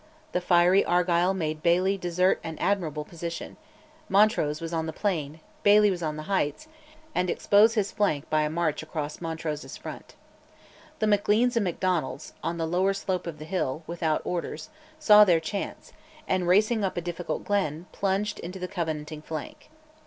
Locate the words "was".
4.59-4.73, 5.91-6.01